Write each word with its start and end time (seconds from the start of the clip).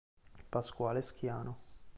Pasquale 0.49 1.03
Schiano 1.03 1.53